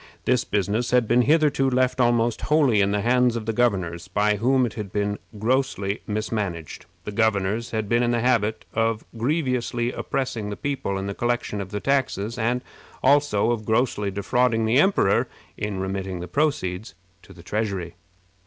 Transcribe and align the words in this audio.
This 0.25 0.43
business 0.43 0.89
had 0.89 1.07
been 1.07 1.21
hitherto 1.21 1.69
left 1.69 2.01
almost 2.01 2.41
wholly 2.41 2.81
in 2.81 2.89
the 2.89 3.01
hands 3.01 3.35
of 3.35 3.45
the 3.45 3.53
governors, 3.53 4.07
by 4.07 4.37
whom 4.37 4.65
it 4.65 4.73
had 4.73 4.91
been 4.91 5.19
grossly 5.37 6.01
mismanaged. 6.07 6.87
The 7.03 7.11
governors 7.11 7.69
had 7.69 7.87
been 7.87 8.01
in 8.01 8.09
the 8.09 8.19
habit 8.19 8.65
both 8.73 9.03
of 9.03 9.05
grievously 9.15 9.91
oppressing 9.91 10.49
the 10.49 10.57
people 10.57 10.97
in 10.97 11.05
the 11.05 11.13
collection 11.13 11.61
of 11.61 11.69
the 11.69 11.79
taxes, 11.79 12.39
and 12.39 12.61
also 13.03 13.51
of 13.51 13.63
grossly 13.63 14.09
defrauding 14.09 14.65
the 14.65 14.79
emperor 14.79 15.27
in 15.55 15.79
remitting 15.79 16.19
the 16.19 16.27
proceeds 16.27 16.95
to 17.21 17.31
the 17.31 17.43
treasury. 17.43 17.93